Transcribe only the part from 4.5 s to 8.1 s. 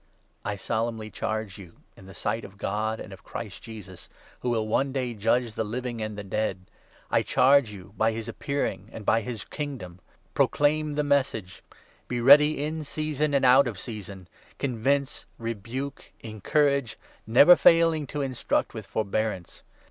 one day judge the living and the dead— I charge you